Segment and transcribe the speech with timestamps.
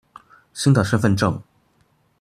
[0.51, 1.39] 新的身份証